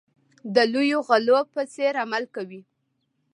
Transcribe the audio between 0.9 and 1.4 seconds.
غلو